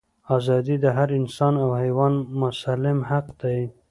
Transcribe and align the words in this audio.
ازادي 0.35 0.75
د 0.83 0.85
هر 0.97 1.09
انسان 1.19 1.53
او 1.63 1.69
حیوان 1.81 2.13
مسلم 2.41 2.97
حق 3.09 3.27
دی. 3.41 3.61